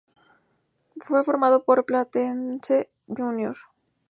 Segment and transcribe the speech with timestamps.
[0.99, 3.55] Fue formado por Platense Junior.